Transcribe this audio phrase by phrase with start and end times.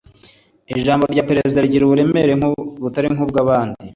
[0.79, 2.33] ijambo rya perezida rigira uburemere
[2.81, 3.77] butari nk’ubw’abandi